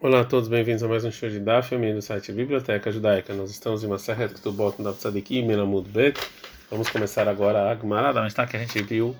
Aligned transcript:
Olá 0.00 0.20
a 0.20 0.24
todos, 0.24 0.48
bem-vindos 0.48 0.80
a 0.84 0.86
mais 0.86 1.04
um 1.04 1.10
show 1.10 1.28
de 1.28 1.40
Daf, 1.40 1.74
eu 1.74 1.94
do 1.94 2.00
site 2.00 2.30
Biblioteca 2.30 2.92
Judaica. 2.92 3.34
Nós 3.34 3.50
estamos 3.50 3.82
em 3.82 3.88
uma 3.88 3.98
serra 3.98 4.28
que 4.28 4.40
tu 4.40 4.52
bota 4.52 4.80
no 4.80 4.92
Tzadik 4.92 5.42
Melamud 5.42 5.88
Bet. 5.88 6.20
Vamos 6.70 6.88
começar 6.88 7.26
agora 7.26 7.68
a 7.68 7.74
Gemara 7.74 8.12
da 8.12 8.46
que 8.46 8.56
a 8.56 8.60
gente 8.60 8.80
viu 8.80 9.16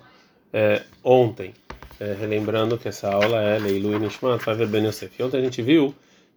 é, 0.52 0.84
ontem. 1.02 1.52
É, 1.98 2.12
relembrando 2.12 2.78
que 2.78 2.86
essa 2.86 3.10
aula 3.10 3.42
é 3.42 3.58
Leilu 3.58 3.96
e 3.96 3.98
Nishmat, 3.98 4.44
vai 4.44 4.54
ver 4.54 4.68
Ben 4.68 4.86
Yosef. 4.86 5.20
E 5.20 5.22
ontem 5.24 5.38
a 5.38 5.40
gente 5.40 5.60
viu 5.62 5.92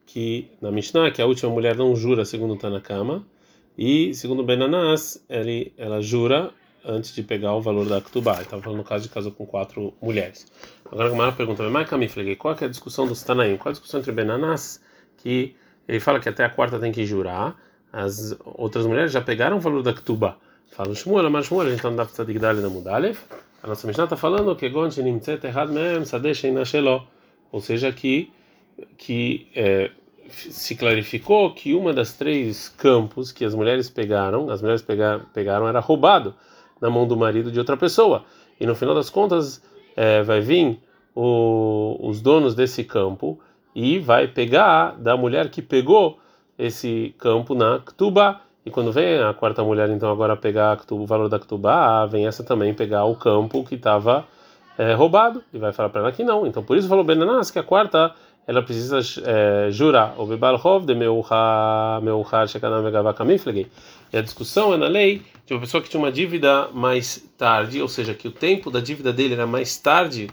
que 0.08 0.50
na 0.60 0.71
Mishnah, 0.71 1.12
que 1.12 1.21
a 1.21 1.28
última 1.28 1.52
mulher 1.52 1.76
não 1.76 1.96
jura 1.96 2.26
segundo 2.26 2.55
Tanakama, 2.55 3.23
e 3.78 4.12
segundo 4.16 4.44
Benanas, 4.44 5.23
ele, 5.30 5.71
ela 5.78 6.02
jura 6.02 6.52
antes 6.86 7.13
de 7.13 7.23
pegar 7.23 7.54
o 7.54 7.61
valor 7.61 7.88
da 7.88 8.02
Ktubá. 8.02 8.41
Estava 8.41 8.61
falando 8.61 8.79
no 8.79 8.84
caso 8.84 9.04
de 9.04 9.09
casou 9.09 9.31
com 9.31 9.45
quatro 9.45 9.93
mulheres. 10.02 10.45
Agora 10.86 11.07
a 11.07 11.11
Gamara 11.11 11.31
pergunta, 11.31 11.68
mas 11.70 11.89
Kamiflegi, 11.89 12.36
qual 12.36 12.55
é 12.59 12.66
a 12.66 12.68
discussão 12.68 13.07
dos 13.07 13.23
Tanaim? 13.23 13.57
Qual 13.57 13.68
é 13.68 13.70
a 13.70 13.73
discussão 13.73 14.00
entre 14.00 14.11
Benanas, 14.11 14.81
que 15.17 15.55
ele 15.88 15.99
fala 15.99 16.20
que 16.20 16.30
até 16.30 16.44
a 16.44 16.49
quarta 16.49 16.80
tem 16.80 16.91
que 16.91 17.05
jurar, 17.05 17.55
as 17.91 18.36
outras 18.44 18.86
mulheres 18.86 19.12
já 19.12 19.22
pegaram 19.22 19.58
o 19.58 19.59
valor 19.59 19.84
da 19.84 19.94
Ktubá. 19.94 20.38
Fala 20.72 20.95
Shmuel, 20.95 21.30
mas 21.30 21.48
Shmuel, 21.48 21.67
a 21.67 21.72
gente 21.72 21.84
não 21.84 21.95
dá 21.95 22.05
para 22.05 22.25
de 22.25 22.39
na 22.39 22.70
Mudalev. 22.70 23.17
A 23.61 23.67
nossa 23.67 23.86
Mishnah 23.86 24.05
está 24.05 24.16
falando 24.16 24.55
que 24.55 24.70
Gon 24.70 24.89
Shenimtzet 24.89 25.45
Errad 25.45 25.70
Mem 25.70 26.05
Sadeh 26.05 26.34
Shelo. 26.34 27.08
Ou 27.52 27.59
seja, 27.59 27.91
que, 27.91 28.31
que 28.98 29.48
é, 29.53 29.91
se 30.30 30.75
clarificou 30.75 31.53
que 31.53 31.73
uma 31.73 31.94
das 31.94 32.13
três 32.13 32.70
campos 32.70 33.31
que 33.31 33.44
as 33.44 33.53
mulheres 33.53 33.89
pegaram, 33.89 34.50
as 34.50 34.61
mulheres 34.61 34.81
pegaram, 34.81 35.25
pegaram 35.34 35.67
era 35.67 35.80
roubado 35.80 36.34
na 36.81 36.90
mão 36.90 37.08
do 37.08 37.16
marido 37.16 37.52
de 37.52 37.59
outra 37.59 37.77
pessoa. 37.77 38.23
E 38.59 38.66
no 38.66 38.76
final 38.76 38.95
das 38.95 39.09
contas, 39.09 39.63
é, 39.95 40.23
vai 40.23 40.41
vir 40.41 40.80
o, 41.16 41.98
os 42.02 42.22
donos 42.22 42.55
desse 42.55 42.84
campo 42.84 43.39
e 43.76 43.99
vai 43.99 44.27
pegar 44.27 44.95
da 44.98 45.16
mulher 45.16 45.49
que 45.49 45.62
pegou 45.62 46.20
esse 46.58 47.16
campo 47.17 47.55
na 47.55 47.80
Ktuba. 47.80 48.41
E 48.66 48.69
quando 48.69 48.91
vem 48.91 49.19
a 49.19 49.33
quarta 49.33 49.64
mulher, 49.64 49.89
então, 49.89 50.11
agora 50.11 50.36
pegar 50.36 50.80
o 50.91 51.06
valor 51.06 51.30
da 51.30 51.39
Ktuba, 51.39 52.06
vem 52.08 52.28
essa 52.28 52.44
também 52.44 52.73
pegar 52.73 53.06
o 53.06 53.16
campo 53.16 53.63
que 53.63 53.75
estava 53.75 54.25
é, 54.78 54.94
roubado. 54.94 55.44
E 55.53 55.58
vai 55.58 55.72
falar 55.72 55.89
para 55.89 56.02
ela 56.02 56.11
que 56.11 56.23
não. 56.23 56.45
Então, 56.45 56.63
por 56.63 56.78
isso 56.78 56.88
falou 56.88 57.03
Benanas 57.03 57.50
que 57.50 57.59
a 57.59 57.63
quarta 57.63 58.13
ela 58.47 58.61
precisa 58.61 59.00
é, 59.23 59.72
jurar. 59.72 60.20
O 60.20 60.25
Bebalhov 60.25 60.86
de 60.86 60.95
Meuchar 60.95 62.47
Shekanam. 62.47 62.84
E 64.11 64.17
a 64.17 64.22
discussão 64.22 64.73
é 64.73 64.78
na 64.78 64.88
lei 64.88 65.22
de 65.45 65.53
uma 65.53 65.59
pessoa 65.59 65.81
que 65.81 65.89
tinha 65.89 66.02
uma 66.02 66.11
dívida 66.11 66.67
mais 66.73 67.30
tarde, 67.38 67.81
ou 67.81 67.88
seja, 67.88 68.14
que 68.14 68.28
o 68.28 68.31
tempo 68.31 68.69
da 68.69 68.80
dívida 68.80 69.14
dele 69.14 69.34
era 69.36 69.47
mais 69.47 69.78
tarde 69.78 70.30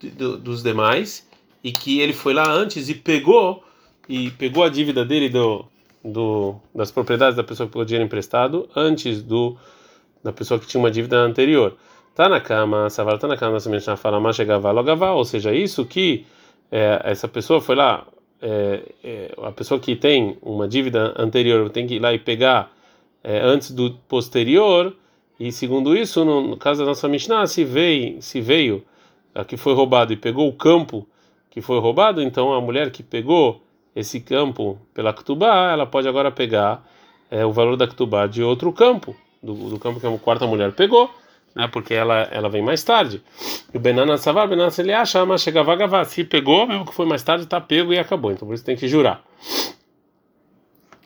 do, 0.00 0.36
dos 0.36 0.62
demais, 0.62 1.28
e 1.62 1.70
que 1.70 2.00
ele 2.00 2.12
foi 2.12 2.32
lá 2.32 2.50
antes 2.50 2.88
e 2.88 2.94
pegou 2.94 3.62
e 4.08 4.30
pegou 4.30 4.64
a 4.64 4.68
dívida 4.68 5.04
dele 5.04 5.28
do, 5.28 5.64
do 6.04 6.56
das 6.74 6.90
propriedades 6.90 7.36
da 7.36 7.44
pessoa 7.44 7.66
que 7.66 7.72
pegou 7.72 7.84
dinheiro 7.84 8.04
emprestado 8.04 8.68
antes 8.74 9.22
do 9.22 9.56
da 10.24 10.32
pessoa 10.32 10.58
que 10.58 10.66
tinha 10.66 10.80
uma 10.80 10.90
dívida 10.90 11.18
anterior. 11.18 11.76
Tá 12.14 12.28
na 12.28 12.40
cama, 12.40 12.90
Savar 12.90 13.18
tá 13.18 13.28
na 13.28 13.36
cama, 13.36 13.58
menina 13.66 13.96
fala, 13.96 14.18
mas 14.20 14.36
chegava 14.36 14.70
logo 14.72 14.90
ou 14.90 15.24
seja, 15.24 15.54
isso 15.54 15.84
que 15.84 16.26
é, 16.70 17.00
essa 17.04 17.26
pessoa 17.26 17.60
foi 17.60 17.74
lá, 17.74 18.06
é, 18.40 18.82
é, 19.02 19.34
a 19.42 19.52
pessoa 19.52 19.80
que 19.80 19.96
tem 19.96 20.38
uma 20.40 20.68
dívida 20.68 21.14
anterior 21.16 21.68
tem 21.70 21.86
que 21.86 21.94
ir 21.94 21.98
lá 21.98 22.12
e 22.12 22.18
pegar 22.18 22.72
é, 23.22 23.40
antes 23.40 23.70
do 23.70 23.92
posterior, 24.08 24.94
e 25.38 25.50
segundo 25.50 25.96
isso, 25.96 26.24
no, 26.24 26.40
no, 26.48 26.56
caso 26.56 26.80
da 26.80 26.86
nossa 26.86 27.08
Mishnah, 27.08 27.46
se 27.46 27.64
veio, 27.64 28.22
se 28.22 28.40
veio 28.40 28.84
a 29.34 29.44
que 29.44 29.56
foi 29.56 29.74
roubado 29.74 30.12
e 30.12 30.16
pegou 30.16 30.48
o 30.48 30.52
campo 30.52 31.06
que 31.50 31.60
foi 31.60 31.80
roubado, 31.80 32.22
então 32.22 32.52
a 32.52 32.60
mulher 32.60 32.90
que 32.90 33.02
pegou 33.02 33.62
esse 33.94 34.20
campo 34.20 34.78
pela 34.94 35.12
Ktubá, 35.12 35.72
ela 35.72 35.86
pode 35.86 36.06
agora 36.06 36.30
pegar 36.30 36.86
é, 37.30 37.44
o 37.44 37.52
valor 37.52 37.76
da 37.76 37.88
Ktubá 37.88 38.26
de 38.26 38.42
outro 38.42 38.72
campo, 38.72 39.16
do, 39.42 39.54
do 39.70 39.78
campo 39.78 39.98
que 39.98 40.06
a 40.06 40.18
quarta 40.18 40.46
mulher 40.46 40.72
pegou 40.72 41.10
né, 41.54 41.68
porque 41.68 41.94
ela, 41.94 42.28
ela 42.30 42.48
vem 42.48 42.62
mais 42.62 42.82
tarde. 42.82 43.22
E 43.72 43.76
o 43.76 43.80
Benana 43.80 44.16
Savar, 44.16 44.48
Benana 44.48 44.72
ele 44.78 44.92
acha, 44.92 45.24
mas 45.26 45.42
chegava 45.42 45.74
a 45.74 46.04
Se 46.04 46.24
pegou, 46.24 46.66
mesmo 46.66 46.86
que 46.86 46.94
foi 46.94 47.06
mais 47.06 47.22
tarde, 47.22 47.44
está 47.44 47.60
pego 47.60 47.92
e 47.92 47.98
acabou. 47.98 48.30
Então 48.30 48.46
por 48.46 48.54
isso 48.54 48.64
tem 48.64 48.76
que 48.76 48.88
jurar. 48.88 49.22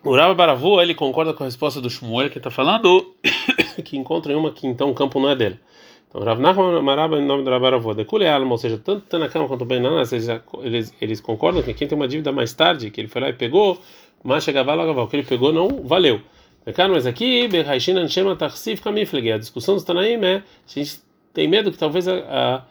O 0.03 0.15
Rabba 0.15 0.35
Baravu, 0.35 0.81
ele 0.83 0.95
concorda 0.95 1.33
com 1.33 1.45
a 1.45 1.47
resposta 1.47 1.81
do 1.81 1.89
Shmuel, 1.89 2.29
que 2.29 2.39
está 2.39 2.51
falando 2.51 3.15
que 3.85 3.97
encontra 3.97 4.37
uma 4.37 4.51
que 4.51 4.67
então 4.67 4.91
o 4.91 4.95
campo 4.95 5.19
não 5.19 5.31
é 5.31 5.37
dele. 5.37 5.59
Então, 6.15 6.23
Rav 6.23 6.41
Nachman 6.41 6.81
Maraba, 6.81 7.19
em 7.19 7.27
nome 7.27 7.43
do 7.43 7.51
Rabaravu, 7.51 7.93
Dekule 7.93 8.29
Alma, 8.29 8.53
ou 8.53 8.59
seja, 8.59 8.79
tanto 8.79 9.05
Tanakama 9.07 9.49
quanto 9.49 9.65
Benana, 9.65 10.03
eles, 10.63 10.95
eles 11.01 11.21
concordam 11.21 11.61
que 11.61 11.75
quem 11.75 11.89
tem 11.89 11.97
uma 11.99 12.07
dívida 12.07 12.31
mais 12.31 12.53
tarde, 12.53 12.89
que 12.91 13.01
ele 13.01 13.09
foi 13.09 13.21
lá 13.21 13.31
e 13.31 13.33
pegou, 13.33 13.81
mas 14.23 14.45
chegava 14.45 14.75
lá, 14.75 14.85
o 14.85 15.09
que 15.09 15.17
ele 15.17 15.25
pegou 15.25 15.53
não 15.53 15.83
valeu. 15.83 16.21
Mas 16.67 17.07
aqui, 17.07 17.49
a 19.33 19.39
discussão 19.39 19.75
dos 19.75 19.85
Tanaim 19.85 20.25
é: 20.25 20.37
a 20.37 20.43
gente 20.67 21.01
tem 21.33 21.47
medo 21.47 21.71
que 21.71 21.79
talvez 21.79 22.09
a, 22.09 22.65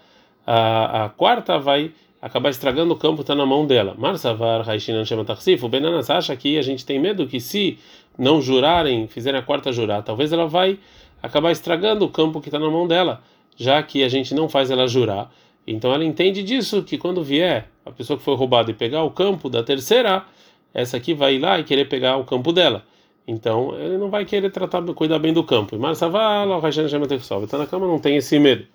a, 0.46 1.06
a 1.06 1.10
quarta 1.10 1.60
vai 1.60 1.92
acabar 2.22 2.50
estragando 2.50 2.94
o 2.94 2.98
campo 2.98 3.22
está 3.22 3.36
na 3.36 3.46
mão 3.46 3.68
dela. 3.68 3.96
Marsavar 3.98 4.68
Haishinan 4.68 5.04
Shema 5.04 5.26
Tarsif, 5.26 5.64
o 5.64 5.68
Benanas 5.68 6.10
acha 6.10 6.34
que 6.38 6.58
a 6.58 6.62
gente 6.62 6.86
tem 6.86 6.98
medo 6.98 7.28
que 7.28 7.40
se 7.40 7.78
não 8.18 8.42
jurarem, 8.42 9.08
fizerem 9.08 9.40
a 9.40 9.44
quarta 9.44 9.74
jurar, 9.74 10.02
talvez 10.04 10.32
ela 10.32 10.48
vai 10.48 10.80
acabar 11.22 11.52
estragando 11.52 12.06
o 12.06 12.10
campo 12.10 12.40
que 12.40 12.48
está 12.48 12.58
na 12.58 12.70
mão 12.70 12.88
dela, 12.88 13.22
já 13.58 13.84
que 13.84 14.04
a 14.04 14.08
gente 14.08 14.34
não 14.34 14.48
faz 14.48 14.72
ela 14.72 14.88
jurar. 14.88 15.30
Então 15.68 15.94
ela 15.94 16.06
entende 16.06 16.44
disso 16.44 16.84
que 16.84 16.98
quando 16.98 17.22
vier 17.24 17.70
a 17.86 17.92
pessoa 17.92 18.18
que 18.18 18.24
foi 18.24 18.36
roubada 18.36 18.72
e 18.72 18.74
pegar 18.74 19.04
o 19.04 19.12
campo 19.12 19.50
da 19.50 19.62
terceira, 19.62 20.26
essa 20.74 20.98
aqui 20.98 21.14
vai 21.14 21.38
lá 21.38 21.60
e 21.60 21.64
querer 21.64 21.90
pegar 21.90 22.18
o 22.18 22.24
campo 22.24 22.54
dela. 22.54 22.86
Então, 23.28 23.74
ele 23.80 23.98
não 23.98 24.10
vai 24.10 24.26
querer 24.26 24.50
tratar, 24.52 24.82
cuidar 24.94 25.20
bem 25.20 25.32
do 25.32 25.44
campo. 25.44 25.78
Mas 25.80 25.98
Savala, 25.98 26.58
o 26.58 26.60
Rajana 26.60 26.88
já 26.90 27.00
Está 27.00 27.58
na 27.58 27.66
cama, 27.66 27.88
não 27.88 28.00
tem 28.00 28.18
esse 28.18 28.38
medo. 28.38 28.66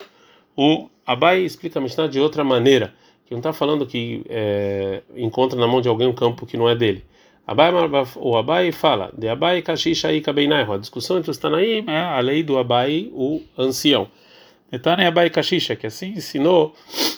O 0.56 0.88
Abai 1.06 1.40
explica 1.40 1.78
a 1.78 1.82
Mishnah 1.82 2.08
de 2.08 2.18
outra 2.18 2.42
maneira, 2.42 2.94
que 3.26 3.32
não 3.32 3.38
está 3.38 3.52
falando 3.52 3.86
que 3.86 4.24
é, 4.28 5.02
encontra 5.16 5.58
na 5.58 5.66
mão 5.66 5.80
de 5.80 5.88
alguém 5.88 6.08
um 6.08 6.14
campo 6.14 6.46
que 6.46 6.56
não 6.56 6.68
é 6.68 6.74
dele. 6.74 7.04
Abai, 7.46 7.72
o 8.16 8.36
Abai 8.36 8.72
fala, 8.72 9.10
de 9.16 9.28
Abai 9.28 9.62
Kashisha 9.62 10.12
e 10.12 10.20
Kabeinaiho. 10.20 10.72
A 10.72 10.78
discussão 10.78 11.18
entre 11.18 11.30
os 11.30 11.38
Tanaim 11.38 11.84
é 11.86 11.98
a 11.98 12.20
lei 12.20 12.42
do 12.42 12.58
Abai, 12.58 13.10
o 13.12 13.42
ancião. 13.56 14.08
Etane 14.70 15.06
Abai 15.06 15.30
Kashisha, 15.30 15.74
que 15.74 15.86
assim 15.86 16.10
ensinou 16.10 16.74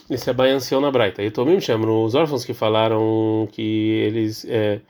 esse 0.09 0.31
Abai 0.31 0.51
ancião 0.51 0.81
na 0.81 0.91
Braita. 0.91 1.21
E 1.23 1.31
Tomim 1.33 1.61
chamam 1.61 2.05
os 2.05 2.15
órfãos 2.15 2.45
que 2.45 2.55
falaram 2.55 3.49
que 3.51 3.63
eles. 4.07 4.47
É, 4.49 4.81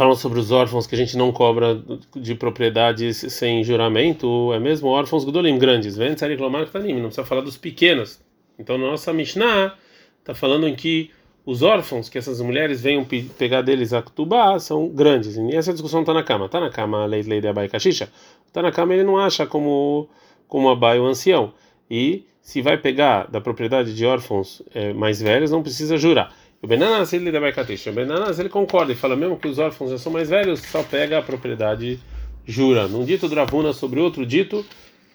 falam 0.00 0.16
sobre 0.16 0.38
os 0.38 0.50
órfãos 0.50 0.86
que 0.86 0.94
a 0.94 0.98
gente 0.98 1.14
não 1.14 1.30
cobra 1.30 1.78
de 2.16 2.34
propriedades 2.34 3.18
sem 3.18 3.62
juramento, 3.62 4.50
é 4.54 4.58
mesmo 4.58 4.88
órfãos 4.88 5.26
Gudolim, 5.26 5.58
grandes. 5.58 5.94
Não 5.98 6.14
precisa 6.16 7.22
falar 7.22 7.42
dos 7.42 7.58
pequenos. 7.58 8.18
Então, 8.58 8.78
na 8.78 8.86
nossa 8.86 9.12
Mishnah 9.12 9.74
está 10.18 10.34
falando 10.34 10.66
em 10.66 10.74
que 10.74 11.10
os 11.44 11.60
órfãos 11.60 12.08
que 12.08 12.16
essas 12.16 12.40
mulheres 12.40 12.80
venham 12.80 13.04
pegar 13.36 13.60
deles 13.60 13.92
a 13.92 14.00
Ktubá 14.00 14.58
são 14.58 14.88
grandes. 14.88 15.36
E 15.36 15.54
essa 15.54 15.70
discussão 15.70 16.00
está 16.00 16.14
na 16.14 16.22
cama. 16.22 16.46
Está 16.46 16.60
na 16.60 16.70
cama 16.70 17.02
a 17.02 17.06
lei, 17.06 17.20
lei 17.20 17.42
de 17.42 17.48
Abai 17.48 17.68
Kashisha. 17.68 18.10
Está 18.46 18.62
na 18.62 18.72
cama 18.72 18.94
ele 18.94 19.04
não 19.04 19.18
acha 19.18 19.46
como, 19.46 20.08
como 20.48 20.70
Abai 20.70 20.98
o 20.98 21.04
ancião. 21.04 21.52
E 21.90 22.24
se 22.40 22.62
vai 22.62 22.78
pegar 22.78 23.26
da 23.30 23.38
propriedade 23.38 23.94
de 23.94 24.06
órfãos 24.06 24.62
é, 24.74 24.94
mais 24.94 25.20
velhos, 25.20 25.50
não 25.50 25.62
precisa 25.62 25.98
jurar. 25.98 26.34
O 26.62 26.66
Benanas 26.66 27.12
ele 27.14 27.32
da 27.32 27.40
Baikatish. 27.40 27.86
O 27.86 27.92
Benanas 27.92 28.38
ele 28.38 28.50
concorda 28.50 28.92
e 28.92 28.94
fala 28.94 29.16
mesmo 29.16 29.38
que 29.38 29.48
os 29.48 29.58
órfãos 29.58 29.90
já 29.90 29.98
são 29.98 30.12
mais 30.12 30.28
velhos, 30.28 30.60
só 30.60 30.82
pega 30.82 31.18
a 31.18 31.22
propriedade 31.22 31.98
jura. 32.46 32.86
Num 32.86 33.04
dito 33.04 33.28
do 33.28 33.34
Ravuna 33.34 33.72
sobre 33.72 33.98
outro 33.98 34.26
dito, 34.26 34.64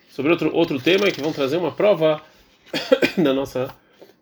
sobre 0.09 0.31
outro 0.31 0.55
outro 0.55 0.79
tema 0.79 1.11
que 1.11 1.22
vão 1.22 1.31
trazer 1.31 1.57
uma 1.57 1.72
prova 1.72 2.19
da 3.16 3.31
nossa 3.31 3.69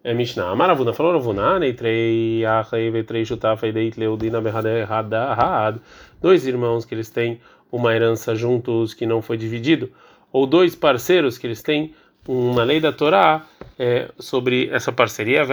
é, 0.03 0.13
Mishnah. 0.13 0.49
Amaravuna 0.49 0.91
falou 0.91 1.13
Ravuna, 1.13 1.59
neitrei 1.59 2.43
achei 2.45 2.91
vetrei 2.91 3.23
chutafei 3.23 3.71
deit 3.71 3.97
leudina 3.97 4.41
berrada 4.41 5.79
Dois 6.21 6.45
irmãos 6.45 6.83
que 6.83 6.93
eles 6.93 7.09
têm 7.09 7.39
uma 7.71 7.95
herança 7.95 8.35
juntos 8.35 8.93
que 8.93 9.05
não 9.05 9.21
foi 9.21 9.37
dividido, 9.37 9.89
ou 10.29 10.45
dois 10.45 10.75
parceiros 10.75 11.37
que 11.37 11.47
eles 11.47 11.61
têm 11.61 11.95
uma 12.27 12.63
lei 12.63 12.79
da 12.79 12.91
Torá 12.91 13.45
é, 13.77 14.09
sobre 14.19 14.69
essa 14.71 14.91
parceria, 14.91 15.43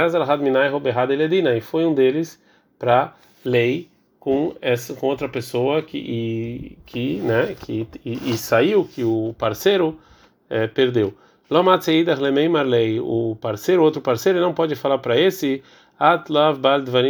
e 1.56 1.60
foi 1.60 1.84
um 1.86 1.94
deles 1.94 2.40
para 2.78 3.14
lei 3.44 3.88
com 4.18 4.54
essa 4.60 4.94
com 4.94 5.06
outra 5.06 5.28
pessoa 5.28 5.80
que 5.82 5.96
e, 5.96 6.78
que 6.84 7.16
né 7.20 7.56
que 7.58 7.88
e, 8.04 8.32
e 8.32 8.36
saiu 8.36 8.84
que 8.84 9.02
o 9.02 9.34
parceiro 9.38 9.98
é, 10.48 10.66
perdeu. 10.66 11.14
O 13.02 13.36
parceiro, 13.40 13.82
outro 13.82 14.00
parceiro, 14.00 14.40
não 14.40 14.54
pode 14.54 14.76
falar 14.76 14.98
para 14.98 15.18
esse 15.18 15.62
Atlav 15.98 16.60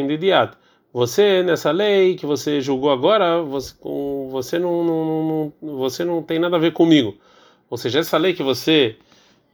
Didiat. 0.09 0.57
Você 0.93 1.43
nessa 1.43 1.71
lei 1.71 2.17
que 2.17 2.25
você 2.25 2.61
julgou 2.61 2.91
agora, 2.91 3.43
você, 3.43 3.75
você 4.31 4.59
não, 4.59 4.83
não, 4.83 5.53
não, 5.61 5.77
você 5.77 6.05
não 6.05 6.23
tem 6.23 6.39
nada 6.39 6.57
a 6.57 6.59
ver 6.59 6.73
comigo. 6.73 7.17
Ou 7.69 7.77
seja, 7.77 7.99
essa 8.01 8.17
lei 8.17 8.33
que 8.33 8.43
você 8.43 8.97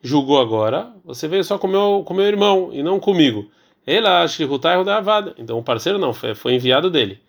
julgou 0.06 0.40
agora, 0.40 0.92
você 1.04 1.26
veio 1.26 1.42
só 1.42 1.58
com 1.58 1.66
meu, 1.66 2.02
com 2.06 2.14
meu 2.14 2.26
irmão 2.26 2.70
e 2.72 2.82
não 2.82 3.00
comigo. 3.00 3.50
Ela 3.84 4.26
shrihutai 4.26 4.76
rodavada. 4.76 5.34
Então 5.36 5.58
o 5.58 5.62
parceiro 5.62 5.98
não, 5.98 6.14
foi, 6.14 6.34
foi 6.34 6.54
enviado 6.54 6.90
dele. 6.90 7.20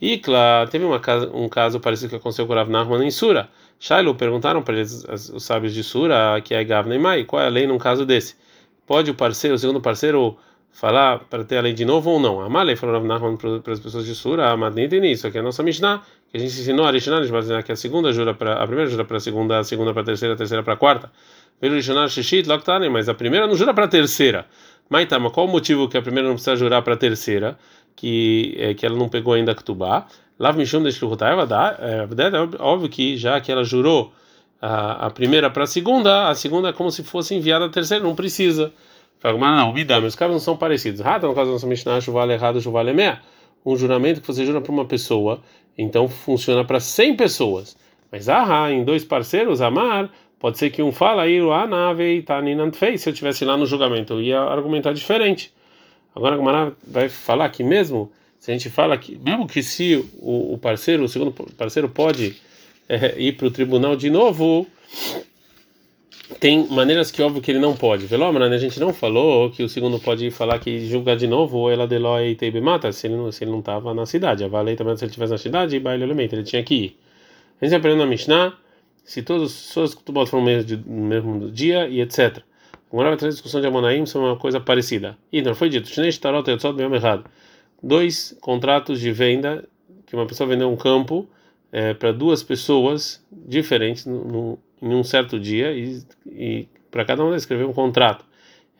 E 0.00 0.18
claro, 0.18 0.68
teve 0.68 0.84
uma, 0.84 1.00
um 1.32 1.48
caso 1.48 1.80
parecido 1.80 2.10
que 2.10 2.16
aconteceu 2.16 2.46
com 2.46 2.52
o 2.52 2.66
Nachman 2.66 3.06
em 3.06 3.10
Sura. 3.10 3.48
Shiloh 3.80 4.14
perguntaram 4.14 4.62
para 4.62 4.74
eles, 4.74 5.04
os 5.32 5.42
sábios 5.42 5.72
de 5.72 5.82
Sura, 5.82 6.40
que 6.42 6.54
é 6.54 6.62
Gavna 6.62 6.94
e 6.94 6.98
Mai, 6.98 7.24
qual 7.24 7.42
é 7.42 7.46
a 7.46 7.50
lei 7.50 7.66
num 7.66 7.78
caso 7.78 8.04
desse? 8.04 8.36
Pode 8.86 9.10
o 9.10 9.14
parceiro, 9.14 9.56
o 9.56 9.58
segundo 9.58 9.80
parceiro, 9.80 10.36
falar 10.76 11.20
para 11.30 11.42
ter 11.42 11.56
a 11.56 11.62
lei 11.62 11.72
de 11.72 11.86
novo 11.86 12.10
ou 12.10 12.20
não? 12.20 12.40
A 12.42 12.50
Malei 12.50 12.76
falou 12.76 13.00
para 13.62 13.72
as 13.72 13.80
pessoas 13.80 14.04
de 14.04 14.14
Sura, 14.14 14.50
a 14.50 14.56
Madni 14.56 14.86
tem 14.88 15.10
isso, 15.10 15.26
aqui 15.26 15.38
é 15.38 15.40
a 15.40 15.42
nossa 15.42 15.62
Mishnah, 15.62 16.02
que 16.30 16.36
a 16.36 16.40
gente 16.40 16.52
ensinou 16.52 16.84
a 16.84 16.90
Rishoná, 16.90 17.22
que 17.62 17.72
a 17.72 17.76
segunda 17.76 18.12
jura 18.12 18.34
para 18.34 18.62
a 18.62 18.66
primeira 18.66 18.90
jura 18.90 19.04
para 19.04 19.16
a 19.16 19.20
segunda, 19.20 19.58
a 19.58 19.64
segunda 19.64 19.94
para 19.94 20.02
a 20.02 20.04
terceira, 20.04 20.34
a 20.34 20.36
terceira 20.36 20.62
para 20.62 20.74
a 20.74 20.76
quarta. 20.76 21.10
Pelo 21.58 21.74
Rishoná 21.74 22.06
Shishit, 22.06 22.46
Loktane, 22.46 22.90
mas 22.90 23.08
a 23.08 23.14
primeira 23.14 23.46
não 23.46 23.54
jura 23.54 23.72
para 23.72 23.86
a 23.86 23.88
terceira. 23.88 24.46
Tá, 25.08 25.18
mas 25.18 25.32
qual 25.32 25.46
o 25.46 25.48
motivo 25.48 25.88
que 25.88 25.96
a 25.96 26.02
primeira 26.02 26.28
não 26.28 26.34
precisa 26.34 26.54
jurar 26.54 26.82
para 26.82 26.92
a 26.92 26.96
terceira? 26.96 27.58
Que, 27.96 28.54
é, 28.58 28.74
que 28.74 28.84
ela 28.84 28.96
não 28.96 29.08
pegou 29.08 29.32
ainda 29.32 29.52
a 29.52 29.54
Ktubá? 29.54 30.06
Lav 30.38 30.56
Mishum 30.58 30.82
de 30.82 30.92
Shluchutaiva 30.92 31.46
dá. 31.46 31.78
É 31.80 32.62
óbvio 32.62 32.88
que 32.90 33.16
já 33.16 33.40
que 33.40 33.50
ela 33.50 33.64
jurou 33.64 34.12
a, 34.60 35.06
a 35.06 35.10
primeira 35.10 35.48
para 35.50 35.64
a 35.64 35.66
segunda, 35.66 36.28
a 36.28 36.34
segunda 36.34 36.68
é 36.68 36.72
como 36.72 36.90
se 36.90 37.02
fosse 37.02 37.34
enviada 37.34 37.64
a 37.64 37.68
terceira, 37.68 38.04
não 38.04 38.14
precisa. 38.14 38.72
Fala, 39.20 39.38
mas 39.38 39.56
não, 39.56 39.84
dá, 39.84 40.00
meus 40.00 40.14
casos 40.14 40.34
não 40.34 40.40
são 40.40 40.56
parecidos. 40.56 41.00
Ah, 41.00 41.18
no 41.18 41.34
caso 41.34 41.46
da 41.46 41.52
nossa 41.52 41.66
Mishnah, 41.66 41.98
vale 42.00 42.34
errado, 42.34 42.60
vale 42.70 42.92
meia. 42.92 43.20
Um 43.64 43.76
juramento 43.76 44.20
que 44.20 44.26
você 44.26 44.44
jura 44.44 44.60
para 44.60 44.70
uma 44.70 44.84
pessoa, 44.84 45.40
então 45.76 46.08
funciona 46.08 46.64
para 46.64 46.78
100 46.78 47.16
pessoas. 47.16 47.76
Mas 48.12 48.28
ah, 48.28 48.70
em 48.70 48.84
dois 48.84 49.04
parceiros, 49.04 49.60
amar, 49.60 50.10
pode 50.38 50.58
ser 50.58 50.70
que 50.70 50.82
um 50.82 50.92
fala 50.92 51.22
aí, 51.22 51.38
a 51.40 51.66
nave 51.66 52.24
fez. 52.74 53.02
Se 53.02 53.10
eu 53.10 53.14
tivesse 53.14 53.44
lá 53.44 53.56
no 53.56 53.66
julgamento, 53.66 54.14
eu 54.14 54.22
ia 54.22 54.40
argumentar 54.40 54.92
diferente. 54.92 55.52
Agora 56.14 56.34
a 56.34 56.38
Gamara 56.38 56.72
vai 56.86 57.10
falar 57.10 57.44
aqui 57.44 57.62
mesmo, 57.62 58.10
se 58.40 58.50
a 58.50 58.54
gente 58.54 58.70
fala 58.70 58.96
que, 58.96 59.18
mesmo 59.18 59.46
que 59.46 59.62
se 59.62 59.96
o, 60.18 60.54
o 60.54 60.58
parceiro, 60.58 61.04
o 61.04 61.08
segundo 61.08 61.30
parceiro 61.30 61.88
pode 61.90 62.36
é, 62.88 63.20
ir 63.20 63.32
para 63.32 63.48
o 63.48 63.50
tribunal 63.50 63.96
de 63.96 64.08
novo, 64.08 64.66
tem 66.38 66.66
maneiras 66.68 67.10
que 67.10 67.22
óbvio 67.22 67.40
que 67.42 67.50
ele 67.50 67.58
não 67.58 67.74
pode. 67.74 68.06
Velomana, 68.06 68.46
a 68.54 68.58
gente 68.58 68.78
não 68.78 68.92
falou 68.92 69.50
que 69.50 69.62
o 69.62 69.68
segundo 69.68 69.98
pode 69.98 70.30
falar 70.30 70.58
que 70.58 70.86
julgar 70.86 71.16
de 71.16 71.26
novo 71.26 71.58
ou 71.58 71.70
ela 71.70 71.86
deloi 71.86 72.34
tebe 72.34 72.60
mata 72.60 72.92
se 72.92 73.06
ele 73.06 73.16
não 73.16 73.32
se 73.32 73.44
ele 73.44 73.50
não 73.50 73.60
estava 73.60 73.94
na 73.94 74.06
cidade. 74.06 74.44
A 74.44 74.48
valei 74.48 74.76
também 74.76 74.96
se 74.96 75.04
ele 75.04 75.10
estivesse 75.10 75.32
na 75.32 75.38
cidade, 75.38 75.78
baile 75.80 76.02
elemento, 76.02 76.34
ele 76.34 76.42
tinha 76.42 76.62
que 76.62 76.74
ir. 76.74 76.98
A 77.60 77.64
gente 77.64 77.74
aprendeu 77.74 77.98
na 77.98 78.06
Mishnah 78.06 78.54
se 79.04 79.22
todos 79.22 79.52
os 79.52 79.72
seus 79.72 79.94
kutubot 79.94 80.28
foram 80.28 80.44
no 80.44 81.06
mesmo 81.06 81.50
dia 81.50 81.88
e 81.88 82.00
etc. 82.00 82.42
Como 82.88 83.02
vai 83.02 83.16
trazer 83.16 83.34
discussão 83.34 83.60
de 83.60 83.66
Amonaim 83.66 84.06
são 84.06 84.24
uma 84.24 84.36
coisa 84.36 84.60
parecida. 84.60 85.16
Então 85.32 85.54
foi 85.54 85.68
dito, 85.68 85.88
Shnesh 85.88 86.18
tarot 86.18 86.48
yotzot 86.50 86.74
bem 86.74 86.92
errado. 86.92 87.24
Dois 87.82 88.36
contratos 88.40 89.00
de 89.00 89.12
venda 89.12 89.64
que 90.06 90.14
uma 90.14 90.26
pessoa 90.26 90.48
vendeu 90.48 90.70
um 90.70 90.76
campo 90.76 91.28
é, 91.72 91.94
para 91.94 92.12
duas 92.12 92.42
pessoas 92.42 93.24
diferentes 93.30 94.06
no, 94.06 94.58
em 94.80 94.94
um 94.94 95.02
certo 95.02 95.38
dia 95.38 95.72
e, 95.72 96.02
e 96.26 96.68
para 96.90 97.04
cada 97.04 97.24
um 97.24 97.34
escreveu 97.34 97.68
um 97.68 97.72
contrato. 97.72 98.24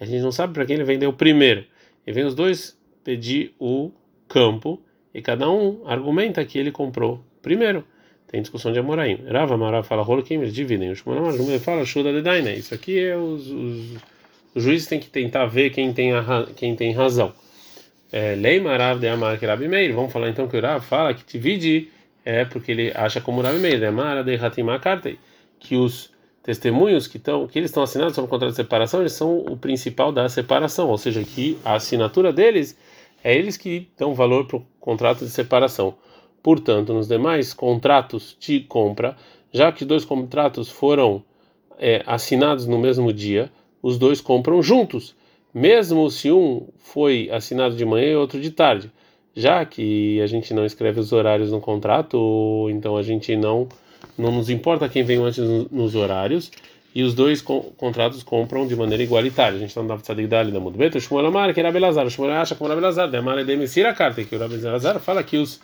A 0.00 0.04
gente 0.04 0.22
não 0.22 0.32
sabe 0.32 0.52
para 0.52 0.64
quem 0.64 0.76
ele 0.76 0.84
vendeu 0.84 1.12
primeiro. 1.12 1.64
E 2.06 2.12
vem 2.12 2.25
os 2.25 2.34
dois 2.34 2.78
pedir 3.02 3.54
o 3.58 3.90
campo 4.28 4.81
e 5.14 5.22
cada 5.22 5.50
um 5.50 5.82
argumenta 5.87 6.44
que 6.44 6.58
ele 6.58 6.70
comprou 6.70 7.22
primeiro. 7.43 7.84
Tem 8.26 8.40
discussão 8.40 8.72
de 8.72 8.78
Amoraim. 8.78 9.25
Rava 9.31 9.56
Marav 9.56 9.87
fala 9.87 10.02
Holokim, 10.02 10.34
eles 10.34 10.52
dividem. 10.52 10.90
O 10.90 10.96
Shmuel 10.96 11.60
fala 11.60 11.84
Shuda 11.84 12.12
de 12.12 12.22
Daina. 12.22 12.50
Isso 12.50 12.75
aqui 12.75 12.98
é 12.98 13.16
os, 13.16 13.46
os, 13.48 13.96
os, 14.54 14.62
juízes 14.62 14.88
têm 14.88 14.98
que 14.98 15.08
tentar 15.08 15.46
ver 15.46 15.70
quem 15.70 15.93
tem, 15.93 16.12
a, 16.12 16.46
quem 16.56 16.75
tem 16.75 16.93
razão. 16.93 17.32
É, 18.12 18.34
Lei 18.34 18.60
Marav 18.60 19.00
de 19.00 19.08
Amar 19.08 19.38
que 19.38 19.46
Rabi 19.46 19.69
Meir. 19.69 19.94
Vamos 19.94 20.12
falar 20.12 20.28
então 20.28 20.48
que 20.48 20.56
o 20.56 20.60
Rav 20.60 20.84
fala 20.84 21.14
que 21.14 21.25
divide 21.25 21.88
é 22.25 22.44
porque 22.44 22.72
ele 22.72 22.93
acha 22.94 23.20
como 23.20 23.40
Rabi 23.40 23.58
Meir. 23.58 23.78
De 23.78 23.87
Amar 23.87 24.25
de 24.25 24.34
Hatimah 24.34 24.81
Kartei 24.81 25.19
que 25.58 25.76
os 25.76 26.11
testemunhos 26.47 27.08
que 27.08 27.17
estão 27.17 27.49
que 27.49 27.58
eles 27.58 27.70
estão 27.70 27.82
assinados 27.82 28.14
sobre 28.14 28.29
o 28.29 28.31
contrato 28.31 28.50
de 28.50 28.56
separação 28.56 29.00
eles 29.00 29.12
são 29.12 29.38
o 29.38 29.56
principal 29.56 30.12
da 30.12 30.29
separação. 30.29 30.88
Ou 30.88 30.97
seja 30.97 31.25
que 31.25 31.58
a 31.64 31.75
assinatura 31.75 32.32
deles 32.32 32.79
é 33.23 33.37
eles 33.37 33.56
que 33.56 33.88
dão 33.99 34.14
valor 34.14 34.47
para 34.47 34.58
o 34.58 34.67
contrato 34.79 35.25
de 35.25 35.31
separação. 35.31 35.94
Portanto 36.43 36.94
nos 36.94 37.08
demais 37.08 37.53
contratos 37.53 38.37
de 38.38 38.61
compra 38.61 39.17
já 39.53 39.73
que 39.73 39.85
dois 39.85 40.05
contratos 40.05 40.70
foram 40.70 41.25
é, 41.79 42.03
assinados 42.06 42.67
no 42.67 42.79
mesmo 42.79 43.12
dia 43.12 43.50
os 43.82 43.99
dois 43.99 44.20
compram 44.20 44.62
juntos. 44.62 45.17
Mesmo 45.53 46.08
se 46.11 46.31
um 46.31 46.69
foi 46.79 47.29
assinado 47.32 47.75
de 47.75 47.85
manhã 47.85 48.12
e 48.12 48.17
outro 48.17 48.41
de 48.41 48.50
tarde. 48.50 48.93
Já 49.35 49.64
que 49.64 50.20
a 50.20 50.26
gente 50.26 50.55
não 50.55 50.64
escreve 50.64 51.00
os 51.00 51.12
horários 51.12 51.50
no 51.50 51.61
contrato 51.61 52.69
então 52.70 52.97
a 52.97 53.03
gente 53.03 53.35
não 53.35 53.69
não 54.18 54.32
nos 54.32 54.48
importa 54.50 54.88
quem 54.88 55.02
veio 55.04 55.24
antes 55.24 55.38
nos 55.70 55.94
horários, 55.94 56.50
e 56.94 57.02
os 57.02 57.12
dois 57.12 57.42
contratos 57.42 58.22
compram 58.22 58.66
de 58.66 58.74
maneira 58.74 59.02
igualitária. 59.02 59.56
A 59.56 59.60
gente 59.60 59.68
está 59.68 59.82
no 59.82 59.98
Tzadik 59.98 60.26
Dali 60.28 60.50
da 60.50 60.58
Mudbeta, 60.58 60.98
Shmuel 60.98 61.26
Amar, 61.26 61.52
que 61.52 61.60
era 61.60 61.70
Belazar, 61.70 62.08
Shmuel 62.08 62.32
acha 62.32 62.54
como 62.54 62.70
era 62.70 62.80
Belazar, 62.80 63.10
de 63.10 63.16
Amar 63.18 63.36
e 63.38 63.84
a 63.84 63.92
carta, 63.92 64.24
que 64.24 64.34
o 64.34 64.38
Rabi 64.38 64.56
Belazar 64.56 64.98
fala 64.98 65.22
que 65.22 65.36
os 65.36 65.60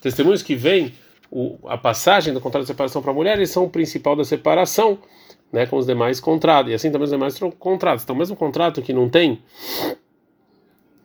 testemunhos 0.00 0.42
que 0.42 0.56
vêm, 0.56 0.92
a 1.66 1.78
passagem 1.78 2.34
do 2.34 2.40
contrato 2.40 2.62
de 2.62 2.66
separação 2.66 3.00
para 3.00 3.12
a 3.12 3.14
mulher, 3.14 3.36
eles 3.36 3.50
são 3.50 3.64
o 3.64 3.70
principal 3.70 4.16
da 4.16 4.24
separação, 4.24 4.98
né, 5.52 5.66
com 5.66 5.76
os 5.76 5.86
demais 5.86 6.18
contratos, 6.18 6.72
e 6.72 6.74
assim 6.74 6.90
também 6.90 7.04
os 7.04 7.10
demais 7.10 7.38
contratos. 7.58 8.02
Então, 8.02 8.16
mesmo 8.16 8.34
contrato 8.34 8.82
que 8.82 8.92
não 8.92 9.08
tem 9.08 9.38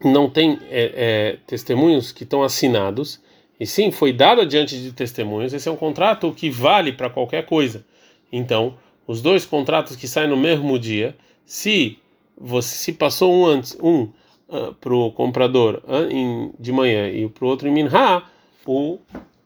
não 0.04 0.30
tem 0.30 0.60
é, 0.70 0.94
é, 0.96 1.38
testemunhos 1.46 2.12
que 2.12 2.24
estão 2.24 2.44
assinados, 2.44 3.20
e 3.60 3.66
sim, 3.66 3.92
foi 3.92 4.14
dado 4.14 4.42
adiante 4.42 4.78
de 4.78 4.92
testemunhos. 4.92 5.54
Esse 5.54 5.68
é 5.68 5.72
um 5.72 5.76
contrato 5.76 6.32
que 6.32 6.50
vale 6.50 6.92
para 6.92 7.10
qualquer 7.10 7.46
coisa. 7.46 7.84
Então, 8.32 8.76
os 9.08 9.22
dois 9.22 9.46
contratos 9.46 9.96
que 9.96 10.08
saem 10.08 10.30
no 10.30 10.38
mesmo 10.38 10.78
dia, 10.78 11.16
se 11.46 11.98
você 12.40 12.76
se 12.76 12.94
passou 12.94 13.34
um 13.34 13.46
antes, 13.46 13.76
um 13.82 14.04
uh, 14.04 14.12
ah, 14.52 14.74
para 14.80 14.94
o 14.94 15.12
comprador 15.12 15.82
uh, 15.86 16.54
de 16.60 16.72
manhã 16.72 17.10
e 17.10 17.28
para 17.28 17.46
o 17.46 17.48
outro 17.48 17.68
em 17.68 17.72
Minha, 17.72 18.24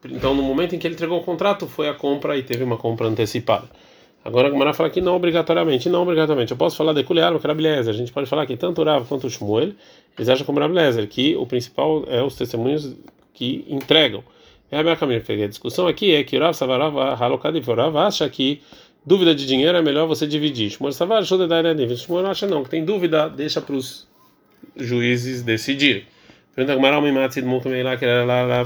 então 0.04 0.34
no 0.34 0.42
momento 0.42 0.74
em 0.74 0.78
que 0.78 0.86
ele 0.86 0.94
entregou 0.94 1.20
o 1.20 1.24
contrato 1.24 1.66
foi 1.66 1.88
a 1.88 1.94
compra 1.94 2.36
e 2.36 2.42
teve 2.42 2.64
uma 2.64 2.76
compra 2.76 3.06
antecipada. 3.06 3.70
Agora 4.24 4.48
a 4.48 4.50
Gemara 4.50 4.72
fala 4.72 4.90
que 4.90 5.00
não 5.00 5.16
obrigatoriamente, 5.16 5.88
não 5.88 6.02
obrigatoriamente. 6.02 6.52
Eu 6.52 6.56
posso 6.56 6.76
falar 6.76 6.92
de 6.92 7.02
Kulear, 7.02 7.32
era 7.32 7.90
A 7.90 7.92
gente 7.92 8.12
pode 8.12 8.28
falar 8.28 8.46
que 8.46 8.56
tanto 8.56 8.80
o 8.80 8.84
Rav 8.84 9.06
quanto 9.08 9.26
o 9.26 9.30
Shmuel, 9.30 9.72
eles 10.16 10.28
acham 10.28 10.46
como 10.46 10.60
Rabi 10.60 11.06
que 11.08 11.34
o 11.36 11.44
principal 11.46 12.04
é 12.06 12.22
os 12.22 12.36
testemunhos 12.36 12.94
que 13.32 13.64
entregam. 13.68 14.22
É 14.70 14.78
a 14.78 15.48
discussão 15.48 15.86
aqui 15.86 16.14
é 16.14 16.24
que 16.24 16.38
Rav 16.38 16.54
Savarava 16.54 17.14
Halokadiv 17.14 17.66
Rav 17.68 17.94
acha 17.98 18.26
que 18.30 18.62
dúvida 19.04 19.34
de 19.34 19.46
dinheiro 19.46 19.76
é 19.76 19.82
melhor 19.82 20.06
você 20.06 20.26
dividir. 20.26 20.70
Shmuel 20.70 20.92
Savar 20.92 21.18
achou 21.18 21.36
de 21.36 21.46
dar 21.46 21.62
Shmuel 21.96 22.26
acha 22.26 22.46
não, 22.46 22.64
que 22.64 22.70
tem 22.70 22.84
dúvida, 22.84 23.28
deixa 23.28 23.60
para 23.60 23.74
os 23.74 24.08
juízes 24.76 25.42
decidirem. 25.42 26.04
Pergunta 26.54 26.74
como 26.74 26.86
Maral 26.86 27.02
Mimatzi 27.02 27.42
do 27.42 27.48
Mukamei 27.48 27.82
que 27.98 28.04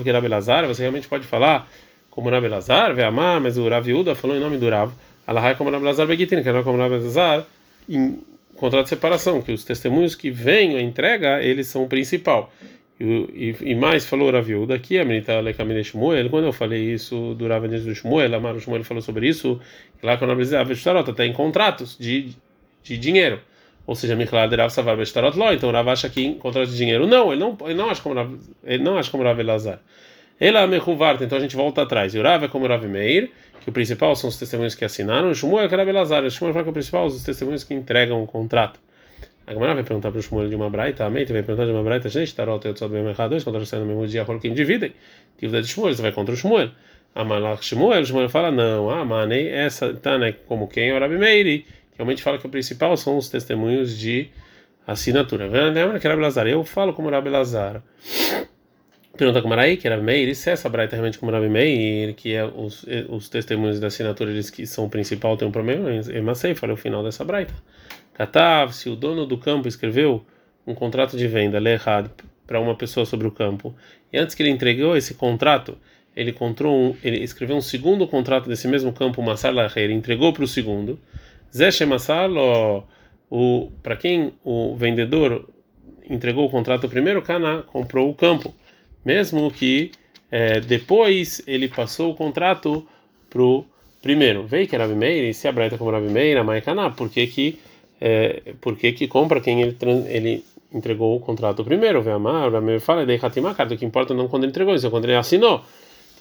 era 0.08 0.20
Belazar, 0.20 0.66
você 0.66 0.82
realmente 0.82 1.08
pode 1.08 1.26
falar 1.26 1.68
como 2.10 2.30
Rav 2.30 2.40
Belazar, 2.40 2.94
vai 2.94 3.04
amar, 3.04 3.40
mas 3.40 3.58
o 3.58 3.68
Rav 3.68 3.88
Yuda 3.88 4.14
falou 4.14 4.36
em 4.36 4.40
nome 4.40 4.58
do 4.58 4.68
Rav. 4.68 4.92
Allah 5.26 5.54
como 5.54 5.70
Rav 5.70 5.80
Belazar 5.80 6.06
Begitin, 6.06 6.42
que 6.42 6.48
era 6.48 6.62
como 6.62 6.78
Rav 6.78 6.90
Belazar 6.90 7.44
em 7.88 8.18
contrato 8.56 8.84
de 8.84 8.90
separação, 8.90 9.42
que 9.42 9.52
os 9.52 9.64
testemunhos 9.64 10.14
que 10.14 10.30
vêm 10.30 10.76
a 10.76 10.80
entrega, 10.80 11.42
eles 11.42 11.66
são 11.68 11.84
o 11.84 11.88
principal. 11.88 12.52
E, 12.98 13.54
e, 13.60 13.74
mais 13.74 14.06
falou 14.06 14.30
Raviuda 14.30 14.74
aqui, 14.74 14.98
a 14.98 15.04
Menita 15.04 15.38
Lekamine 15.40 15.84
Shmuel, 15.84 16.30
quando 16.30 16.46
eu 16.46 16.52
falei 16.52 16.94
isso 16.94 17.34
do 17.34 17.46
Ravanias 17.46 17.84
do 17.84 17.94
Shmuel, 17.94 18.34
Amaro 18.34 18.58
Shmuel 18.58 18.84
falou 18.84 19.02
sobre 19.02 19.28
isso, 19.28 19.60
lá 20.02 20.16
quando 20.16 20.30
eu 20.30 20.36
dizia, 20.36 20.60
Avestarot, 20.60 21.10
até 21.10 21.26
em 21.26 21.32
contratos 21.32 21.96
de, 21.98 22.34
de 22.82 22.96
dinheiro. 22.96 23.40
Ou 23.86 23.94
seja, 23.94 24.16
Miklar 24.16 24.48
de 24.48 24.56
Rav 24.56 24.70
Savar 24.70 24.96
Bestarot 24.96 25.38
Ló, 25.38 25.52
então 25.52 25.70
Rav 25.70 25.88
acha 25.90 26.08
que 26.08 26.24
em 26.24 26.34
contratos 26.34 26.72
de 26.72 26.76
dinheiro. 26.76 27.06
Não, 27.06 27.32
ele 27.32 27.40
não, 27.40 27.56
ele 27.64 27.74
não 27.74 27.90
acha 27.90 28.02
como 28.02 28.14
Rav, 28.14 28.34
ele 28.64 28.82
não 28.82 28.98
acha 28.98 29.10
como 29.10 29.22
Rav 29.22 29.38
Elazar. 29.38 29.80
Ele 30.40 30.56
é 30.56 30.66
Mechuvarta, 30.66 31.24
então 31.24 31.38
a 31.38 31.40
gente 31.40 31.54
volta 31.54 31.82
atrás. 31.82 32.14
E 32.14 32.18
o 32.18 32.22
Rav 32.22 32.44
é 32.44 32.48
como 32.48 32.66
Rav 32.66 32.84
Meir, 32.86 33.30
que 33.60 33.70
o 33.70 33.72
principal 33.72 34.16
são 34.16 34.28
os 34.28 34.38
testemunhos 34.38 34.74
que 34.74 34.84
assinaram, 34.84 35.34
Shmuel 35.34 35.66
é 35.66 35.84
Belazar, 35.84 36.24
o 36.24 36.30
Shmuel 36.30 36.52
fala 36.52 36.64
que 36.64 36.70
o 36.70 36.72
principal 36.72 37.08
são 37.08 37.18
os 37.18 37.24
testemunhos 37.24 37.62
que 37.62 37.74
entregam 37.74 38.22
o 38.22 38.26
contrato. 38.26 38.80
A 39.46 39.52
Gemara 39.52 39.74
vai 39.74 39.84
perguntar 39.84 40.10
para 40.10 40.18
o 40.18 40.22
Shmuel 40.22 40.48
de 40.48 40.56
uma 40.56 40.68
braita, 40.68 41.04
a 41.04 41.10
Meita 41.10 41.32
vai 41.32 41.42
perguntar 41.42 41.66
de 41.66 41.72
uma 41.72 41.82
braita, 41.82 42.08
gente, 42.08 42.34
tarot, 42.34 42.66
eu 42.66 42.76
só 42.76 42.88
bem 42.88 43.06
errado, 43.06 43.30
dois 43.30 43.44
contra 43.44 43.62
o 43.62 43.80
no 43.80 43.86
mesmo 43.86 44.06
dia, 44.08 44.26
quem 44.40 44.52
dividem. 44.52 44.92
Dívida 45.38 45.62
de 45.62 45.68
Shmuel, 45.68 45.94
você 45.94 46.02
vai 46.02 46.10
contra 46.10 46.34
o 46.34 46.36
Shmuel. 46.36 46.70
A 47.14 47.24
Malach 47.24 47.64
Shmuel, 47.64 48.04
Shmuel 48.04 48.28
fala, 48.28 48.50
não, 48.50 48.90
a 48.90 49.04
Manei, 49.04 49.48
essa 49.48 49.94
tá, 49.94 50.18
né, 50.18 50.32
como 50.46 50.66
quem? 50.66 50.92
O 50.92 50.98
Rabi 50.98 51.16
Meiri, 51.16 51.64
realmente 51.96 52.22
fala 52.22 52.38
que 52.38 52.46
o 52.46 52.50
principal 52.50 52.96
são 52.96 53.16
os 53.16 53.28
testemunhos 53.28 53.96
de 53.96 54.28
assinatura. 54.84 55.46
Lembra 55.46 56.00
que 56.00 56.06
era 56.06 56.16
Belazar? 56.16 56.46
Eu 56.46 56.64
falo 56.64 56.92
como 56.92 57.08
Rabi 57.08 57.30
Lazar. 57.30 57.82
Pergunta 59.16 59.40
como 59.40 59.54
aí, 59.54 59.78
que 59.78 59.86
era 59.86 59.96
Meir, 59.96 60.34
se 60.34 60.50
essa 60.50 60.68
braita 60.68 60.94
realmente 60.94 61.18
como 61.18 61.32
Rabi 61.32 61.48
Meir, 61.48 62.14
que 62.14 62.34
é 62.34 62.44
os, 62.44 62.84
os 63.08 63.28
testemunhos 63.30 63.80
da 63.80 63.86
assinatura, 63.86 64.30
eles 64.30 64.50
que 64.50 64.66
são 64.66 64.84
o 64.84 64.90
principal, 64.90 65.36
tem 65.36 65.48
um 65.48 65.50
problema, 65.50 65.88
eu 65.88 66.34
sei, 66.34 66.54
falei 66.54 66.74
o 66.74 66.76
final 66.76 67.02
dessa 67.02 67.24
braita. 67.24 67.54
Katav, 68.16 68.72
se 68.72 68.88
o 68.88 68.96
dono 68.96 69.26
do 69.26 69.36
campo 69.36 69.68
escreveu 69.68 70.24
um 70.66 70.74
contrato 70.74 71.16
de 71.16 71.28
venda 71.28 71.58
errado 71.70 72.10
para 72.46 72.58
uma 72.58 72.74
pessoa 72.74 73.04
sobre 73.04 73.26
o 73.26 73.30
campo 73.30 73.74
e 74.10 74.16
antes 74.18 74.34
que 74.34 74.42
ele 74.42 74.50
entregou 74.50 74.96
esse 74.96 75.14
contrato 75.14 75.76
ele, 76.16 76.34
um, 76.64 76.96
ele 77.04 77.22
escreveu 77.22 77.56
um 77.56 77.60
segundo 77.60 78.08
contrato 78.08 78.48
desse 78.48 78.66
mesmo 78.66 78.90
campo, 78.90 79.22
Massar 79.22 79.52
Laher, 79.52 79.90
entregou 79.90 80.32
para 80.32 80.44
o 80.44 80.48
segundo. 80.48 80.98
Zé 81.54 81.84
Massar, 81.84 82.30
o 83.30 83.70
para 83.82 83.96
quem 83.96 84.32
o 84.42 84.74
vendedor 84.76 85.46
entregou 86.08 86.46
o 86.46 86.50
contrato 86.50 86.88
primeiro, 86.88 87.20
Cana 87.20 87.62
comprou 87.64 88.08
o 88.08 88.14
campo, 88.14 88.54
mesmo 89.04 89.50
que 89.50 89.90
é, 90.30 90.58
depois 90.60 91.42
ele 91.46 91.68
passou 91.68 92.12
o 92.12 92.14
contrato 92.14 92.86
para 93.28 93.42
o 93.42 93.66
primeiro. 94.00 94.46
Veio 94.46 94.66
que 94.66 94.74
era 94.74 94.88
Meir, 94.88 95.28
e 95.28 95.34
se 95.34 95.46
a 95.46 95.52
Braita 95.52 95.76
como 95.76 95.90
Rabi 95.90 96.08
Meir, 96.08 96.38
a 96.38 96.44
Mai 96.44 96.62
Cana, 96.62 96.90
por 96.90 97.10
que 97.10 97.26
que, 97.26 97.58
é, 98.00 98.54
por 98.60 98.76
que 98.76 98.92
que 98.92 99.08
compra 99.08 99.40
quem 99.40 99.62
ele, 99.62 99.76
ele 100.08 100.44
entregou 100.72 101.16
o 101.16 101.20
contrato 101.20 101.64
primeiro? 101.64 102.02
Vê 102.02 102.10
Amar, 102.10 102.52
o 102.52 102.80
fala, 102.80 103.06
daí 103.06 103.18
Hatimar, 103.20 103.56
o 103.58 103.76
que 103.76 103.84
importa 103.84 104.14
não 104.14 104.28
quando 104.28 104.44
ele 104.44 104.50
entregou, 104.50 104.74
isso 104.74 104.86
é 104.86 104.90
quando 104.90 105.04
ele 105.04 105.14
assinou. 105.14 105.62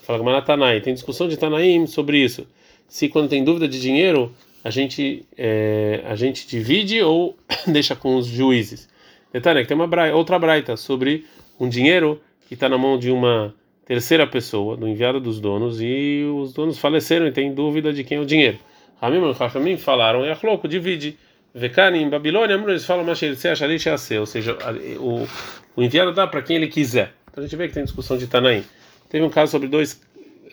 Fala 0.03 0.20
Gamara 0.20 0.82
Tem 0.82 0.94
discussão 0.94 1.27
de 1.27 1.36
Tanaim 1.36 1.88
sobre 1.88 2.20
isso. 2.20 2.46
Se 2.88 3.10
quando 3.10 3.27
tem 3.27 3.44
dúvida 3.44 3.67
de 3.67 3.82
dinheiro, 3.82 4.32
a 4.63 4.70
gente, 4.70 5.25
é, 5.38 6.01
a 6.05 6.15
gente 6.15 6.48
divide 6.48 7.01
ou 7.01 7.36
deixa 7.67 7.96
com 7.96 8.15
os 8.15 8.27
juízes. 8.27 8.88
Detalhe, 9.34 9.62
que 9.63 9.67
tem 9.67 9.75
uma 9.75 9.88
braita, 9.88 10.15
outra 10.15 10.39
braita 10.39 10.77
sobre 10.77 11.25
um 11.60 11.67
dinheiro 11.67 12.22
que 12.48 12.53
está 12.53 12.70
na 12.70 12.77
mão 12.77 12.98
de 12.98 13.12
uma 13.12 13.53
terceira 13.86 14.25
pessoa, 14.25 14.77
do 14.77 14.88
enviado 14.88 15.20
dos 15.20 15.39
donos, 15.39 15.82
e 15.82 16.24
os 16.24 16.53
donos 16.53 16.77
faleceram 16.77 17.27
e 17.27 17.32
tem 17.32 17.53
dúvida 17.53 17.91
de 17.91 18.03
quem 18.03 18.17
é 18.17 18.22
o 18.22 18.25
dinheiro. 18.25 18.58
Ramim 19.01 19.29
e 19.29 19.36
Chachamim 19.36 19.77
falaram, 19.77 20.24
é 20.24 20.38
louco, 20.41 20.67
divide. 20.67 21.17
Vekani 21.58 22.04
em 22.04 22.10
Babilônia, 22.10 22.56
eles 22.56 22.86
falam, 22.86 23.06
ou 23.08 24.26
seja, 24.26 24.58
o, 25.00 25.26
o 25.74 25.82
enviado 25.82 26.12
dá 26.12 26.28
para 26.28 26.42
quem 26.42 26.58
ele 26.58 26.68
quiser. 26.68 27.14
Então 27.32 27.42
a 27.42 27.48
gente 27.48 27.56
vê 27.56 27.70
que 27.70 27.74
tem 27.74 27.84
discussão 27.86 28.18
de 28.18 28.28
Tanaim. 28.28 28.62
Teve 29.10 29.24
um 29.24 29.30
caso 29.30 29.54
sobre 29.54 29.70
dois 29.70 30.02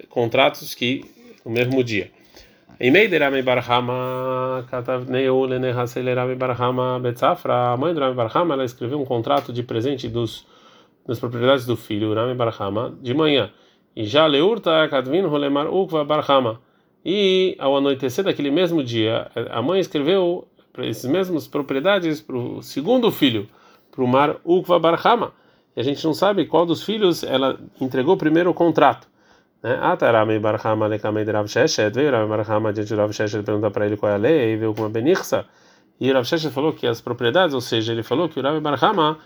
contratos 0.09 0.73
que 0.77 1.05
no 1.45 1.51
mesmo 1.51 1.83
dia. 1.83 2.09
Betzafra, 7.01 7.73
a 7.73 7.77
mãe 7.77 7.93
do 7.93 7.99
Rame 7.99 8.15
Barhama, 8.15 8.55
ela 8.55 8.65
escreveu 8.65 9.01
um 9.01 9.05
contrato 9.05 9.53
de 9.53 9.65
presente 9.65 10.09
dos 10.09 10.47
das 11.05 11.19
propriedades 11.19 11.67
do 11.67 11.77
filho, 11.77 12.15
Rame 12.15 12.35
Barhama, 12.35 12.97
de 13.03 13.13
manhã. 13.13 13.51
E 13.97 14.05
já 14.05 14.25
Leurta 14.25 14.87
Kadvin 14.89 15.23
Rolemar 15.23 15.67
Ukva 15.67 16.05
Barhama. 16.05 16.61
E 17.05 17.57
ao 17.59 17.77
anoitecer 17.77 18.25
daquele 18.25 18.53
mesmo 18.53 18.85
dia, 18.85 19.29
a 19.51 19.61
mãe 19.61 19.81
escreveu 19.81 20.47
para 20.73 20.87
esses 20.87 21.05
mesmos 21.05 21.47
propriedades 21.47 22.21
para 22.21 22.37
o 22.37 22.63
segundo 22.63 23.11
filho, 23.11 23.49
para 23.91 24.03
o 24.03 24.09
Mar 24.09 24.37
Ukva 24.45 24.79
Barhama 24.79 25.33
e 25.77 25.81
a 25.81 25.85
gente 25.85 26.05
não 26.05 26.15
sabe 26.15 26.47
qual 26.47 26.67
dos 26.67 26.83
filhos 26.83 27.23
ela 27.23 27.59
entregou 27.81 28.17
primeiro 28.17 28.51
o 28.51 28.55
contrato. 28.55 29.09
Né? 29.63 29.79
Ah, 29.81 29.97
tá, 29.97 30.11
Barhama 30.41 30.87
Lekamei 30.87 31.25
de 31.25 31.31
Rav 31.31 31.49
Sheshet, 31.49 31.95
veio 31.95 32.11
Rami 32.11 32.29
Barhama 32.29 32.73
diante 32.73 32.89
de 32.89 32.95
Rav 32.95 33.13
Sheshet 33.13 33.43
perguntar 33.43 33.71
para 33.71 33.87
ele 33.87 33.97
qual 33.97 34.13
é 34.13 34.15
a 34.15 34.19
lei, 34.19 34.53
e 34.53 34.57
veio 34.57 34.75
com 34.75 34.83
uma 34.83 34.91
benixa, 34.91 35.47
e 36.01 36.13
Rav 36.13 36.25
Sheshet 36.25 36.53
falou 36.53 36.73
que 36.73 36.87
as 36.87 37.01
propriedades, 37.01 37.55
ou 37.55 37.61
seja, 37.61 37.93
ele 37.93 38.03
falou 38.03 38.29
que 38.29 38.39
o 38.39 38.43
Rami 38.43 38.61
Barhama 38.61 39.19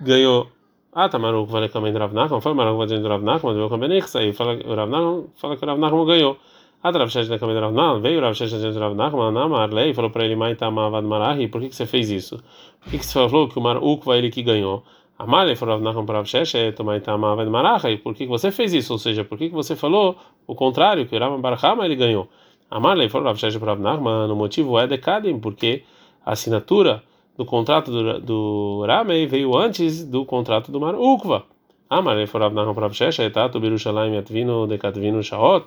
ganhou 0.00 0.48
ah, 0.96 1.08
tá, 1.08 1.18
Maruk 1.18 1.50
vai 1.50 1.62
lekamei 1.62 1.90
de 1.90 1.98
Rav 1.98 2.14
Nachman, 2.14 2.40
foi 2.40 2.54
Maruk 2.54 2.78
vai 2.78 2.86
diante 2.86 3.02
de 3.02 3.08
Rav 3.08 3.20
Nachman, 3.20 3.52
veio 3.52 3.68
com 3.68 3.74
a 3.74 3.78
benixa, 3.78 4.22
e 4.22 4.32
fala, 4.32 4.54
o 4.64 4.74
Rav 4.76 4.88
Nachman 4.88 5.24
fala 5.34 5.56
que 5.56 5.64
o 5.64 5.66
Rav 5.66 5.78
Nachman 5.78 6.06
ganhou. 6.06 6.38
Ah, 6.86 6.92
tá, 6.92 7.08
Sheshet 7.08 7.30
lekamei 7.30 7.54
de 7.54 7.62
Rav 7.62 7.72
Nachman, 7.72 8.02
veio 8.02 8.18
o 8.18 8.22
Rav 8.22 8.34
Sheshet 8.34 8.60
diante 8.60 8.74
de 8.74 8.78
Rav 8.78 8.94
Nachman, 8.94 9.32
Namar 9.32 9.72
Lei, 9.72 9.94
falou 9.94 10.10
para 10.10 10.22
ele, 10.26 10.36
Maita 10.36 10.70
Mavad 10.70 11.02
Marahi, 11.06 11.48
por 11.48 11.62
que, 11.62 11.70
que 11.70 11.74
você 11.74 11.86
fez 11.86 12.10
isso? 12.10 12.36
Por 12.82 12.90
que, 12.90 12.98
que 12.98 13.06
você 13.06 13.26
falou 13.26 13.48
que 13.48 13.58
o 13.58 13.62
Maruk 13.62 14.04
vai 14.04 14.18
ele 14.18 14.30
que 14.30 14.42
ganhou? 14.42 14.82
Amalei 15.18 15.56
falou 15.56 15.80
Nachman 15.80 16.04
para 16.04 16.18
Avsheshet, 16.18 16.76
Tomaitama 16.76 17.42
Marachai, 17.46 17.96
por 17.96 18.14
que 18.14 18.26
você 18.26 18.52
fez 18.52 18.74
isso? 18.74 18.92
Ou 18.92 18.98
seja, 18.98 19.24
por 19.24 19.38
que 19.38 19.48
você 19.48 19.74
falou 19.74 20.14
o 20.46 20.54
contrário, 20.54 21.06
que 21.06 21.16
o 21.16 21.38
Barahama 21.38 21.86
ele 21.86 21.96
ganhou? 21.96 22.28
Amalei 22.70 23.08
falou 23.08 23.28
Avsheshet 23.28 23.58
para 23.58 23.76
Nachman, 23.76 24.30
o 24.30 24.36
motivo 24.36 24.78
é 24.78 24.86
Dekadim, 24.86 25.38
porque 25.38 25.84
a 26.22 26.32
assinatura 26.32 27.02
do 27.34 27.46
contrato 27.46 27.90
do, 27.90 28.20
do 28.20 28.84
Ramei 28.86 29.26
veio 29.26 29.56
antes 29.56 30.04
do 30.04 30.26
contrato 30.26 30.70
do 30.70 30.78
Mar 30.78 30.94
Ukva. 30.96 31.44
Amalei 31.88 32.26
falou 32.26 32.50
Nachman 32.50 32.74
para 32.74 32.84
Avsheshet, 32.84 33.30
Tato 33.30 33.58
Birushalayim 33.58 34.16
Yatvino 34.16 34.66
Dekatvino 34.66 35.22
Shahot. 35.22 35.64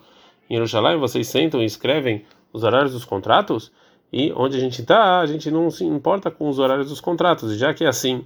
Em 0.49 0.55
Jerusalém 0.55 0.97
vocês 0.97 1.27
sentam 1.27 1.61
e 1.61 1.65
escrevem 1.65 2.25
os 2.53 2.63
horários 2.63 2.93
dos 2.93 3.05
contratos, 3.05 3.71
e 4.11 4.31
onde 4.35 4.55
a 4.55 4.59
gente 4.59 4.81
está, 4.81 5.19
a 5.19 5.25
gente 5.25 5.51
não 5.51 5.69
se 5.69 5.83
importa 5.83 6.31
com 6.31 6.47
os 6.47 6.59
horários 6.59 6.89
dos 6.89 7.01
contratos, 7.01 7.57
já 7.57 7.73
que 7.73 7.83
é 7.83 7.87
assim. 7.87 8.25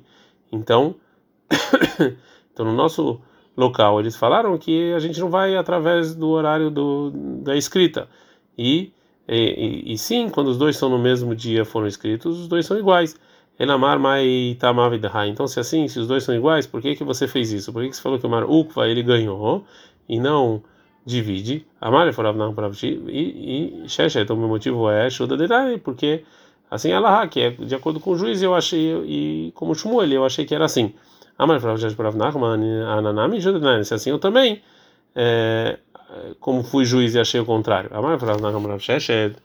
Então, 0.51 0.95
então, 2.53 2.65
no 2.65 2.73
nosso 2.73 3.19
local, 3.57 3.99
eles 3.99 4.15
falaram 4.15 4.57
que 4.57 4.93
a 4.93 4.99
gente 4.99 5.19
não 5.19 5.29
vai 5.29 5.55
através 5.55 6.13
do 6.13 6.29
horário 6.29 6.69
do, 6.69 7.11
da 7.43 7.55
escrita. 7.55 8.07
E, 8.57 8.91
e, 9.27 9.93
e, 9.93 9.97
sim, 9.97 10.29
quando 10.29 10.47
os 10.47 10.57
dois 10.57 10.77
são 10.77 10.89
no 10.89 10.99
mesmo 10.99 11.35
dia 11.35 11.65
foram 11.65 11.87
escritos, 11.87 12.39
os 12.39 12.47
dois 12.47 12.65
são 12.65 12.77
iguais. 12.77 13.15
Elamar 13.59 13.99
mai 13.99 14.55
tamavidha. 14.59 15.11
Então, 15.27 15.47
se 15.47 15.59
assim, 15.59 15.87
se 15.87 15.99
os 15.99 16.07
dois 16.07 16.23
são 16.23 16.33
iguais, 16.33 16.65
por 16.65 16.81
que 16.81 16.95
que 16.95 17.03
você 17.03 17.27
fez 17.27 17.51
isso? 17.51 17.71
Por 17.71 17.83
que, 17.83 17.89
que 17.89 17.95
você 17.95 18.01
falou 18.01 18.19
que 18.19 18.25
o 18.25 18.29
Mar 18.29 18.43
Ukva 18.43 18.87
ele 18.87 19.03
ganhou 19.03 19.65
e 20.07 20.19
não 20.19 20.63
divide? 21.05 21.65
Amar 21.79 22.11
falava 22.13 22.37
não 22.37 22.53
para 22.53 22.69
e 22.83 23.83
Shesha, 23.87 24.21
então 24.21 24.35
o 24.35 24.39
meu 24.39 24.47
motivo 24.47 24.89
é 24.89 25.09
Shuda 25.09 25.35
Derai, 25.35 25.77
porque 25.77 26.23
assim 26.69 26.91
ela 26.91 27.27
que 27.27 27.39
é 27.39 27.49
de 27.51 27.75
acordo 27.75 27.99
com 27.99 28.11
o 28.11 28.17
juiz, 28.17 28.41
eu 28.41 28.53
achei 28.55 28.93
e 29.05 29.51
como 29.55 29.75
Shmuel, 29.75 30.11
eu 30.11 30.25
achei 30.25 30.45
que 30.45 30.55
era 30.55 30.65
assim. 30.65 30.93
Amar 31.37 31.59
Rav 31.59 32.15
Nachman, 32.15 32.83
Ananami 32.83 33.39
Judanan, 33.39 33.83
se 33.83 33.93
assim 33.93 34.11
eu 34.11 34.19
também, 34.19 34.61
é, 35.15 35.79
como 36.39 36.63
fui 36.63 36.85
juiz 36.85 37.15
e 37.15 37.19
achei 37.19 37.39
o 37.39 37.45
contrário. 37.45 37.89
Amar 37.93 38.19
Rav 38.19 38.39
Nachman 38.39 38.67
Rav 38.67 38.79
Sheshed, 38.79 39.35